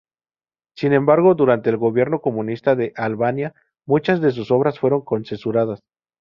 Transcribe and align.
Sin 0.75 0.93
embargo, 0.93 1.35
durante 1.35 1.69
el 1.69 1.77
gobierno 1.77 2.21
comunista 2.21 2.75
de 2.75 2.91
Albania, 2.95 3.53
muchas 3.85 4.19
de 4.19 4.31
sus 4.31 4.49
obras 4.49 4.79
fueron 4.79 5.03
censuradas. 5.25 5.83